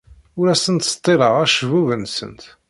[0.39, 2.35] Ur asen-ttseḍḍileɣ acebbub-nsen.